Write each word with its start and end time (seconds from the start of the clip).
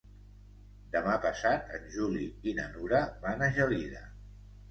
Demà 0.93 1.17
passat 1.25 1.75
en 1.79 1.85
Juli 1.97 2.25
i 2.51 2.53
na 2.61 2.65
Nura 2.77 3.01
van 3.27 3.43
a 3.45 3.51
Gelida. 3.59 4.05